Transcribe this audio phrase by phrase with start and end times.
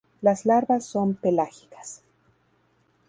[0.21, 2.01] Las larvas son pelágicas.